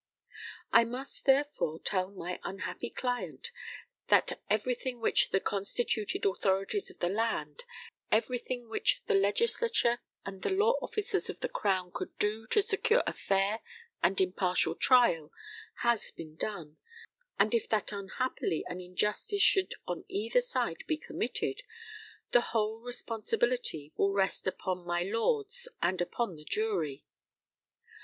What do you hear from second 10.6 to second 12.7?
Officers of the Crown could do to